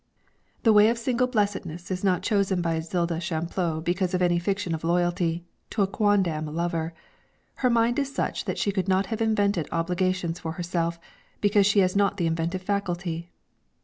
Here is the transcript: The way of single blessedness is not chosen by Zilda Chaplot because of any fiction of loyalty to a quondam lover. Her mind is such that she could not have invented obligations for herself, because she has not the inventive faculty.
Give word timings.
The 0.63 0.73
way 0.73 0.89
of 0.89 0.97
single 0.97 1.27
blessedness 1.27 1.91
is 1.91 2.03
not 2.03 2.23
chosen 2.23 2.59
by 2.59 2.79
Zilda 2.79 3.21
Chaplot 3.21 3.83
because 3.83 4.15
of 4.15 4.21
any 4.23 4.39
fiction 4.39 4.73
of 4.73 4.83
loyalty 4.83 5.45
to 5.69 5.83
a 5.83 5.87
quondam 5.87 6.47
lover. 6.47 6.95
Her 7.57 7.69
mind 7.69 7.99
is 7.99 8.11
such 8.11 8.45
that 8.45 8.57
she 8.57 8.71
could 8.71 8.87
not 8.87 9.05
have 9.05 9.21
invented 9.21 9.67
obligations 9.71 10.39
for 10.39 10.53
herself, 10.53 10.99
because 11.39 11.67
she 11.67 11.81
has 11.81 11.95
not 11.95 12.17
the 12.17 12.25
inventive 12.25 12.63
faculty. 12.63 13.29